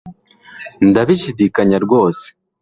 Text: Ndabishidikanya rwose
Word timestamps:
Ndabishidikanya 0.89 1.77
rwose 1.85 2.25